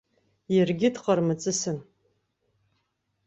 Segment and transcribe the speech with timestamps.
[0.55, 1.77] Иаргьы дҟармаҵысын.